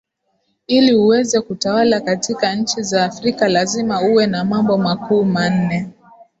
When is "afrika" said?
3.05-3.47